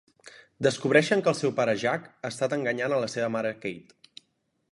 [0.67, 4.25] Descobreixen que el seu pare Jack ha estat enganyant a la seva mare Kate.